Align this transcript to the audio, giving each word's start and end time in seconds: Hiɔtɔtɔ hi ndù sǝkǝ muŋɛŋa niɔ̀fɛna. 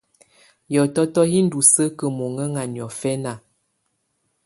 Hiɔtɔtɔ 0.69 1.21
hi 1.31 1.39
ndù 1.45 1.59
sǝkǝ 1.73 2.05
muŋɛŋa 2.17 2.63
niɔ̀fɛna. 2.73 3.33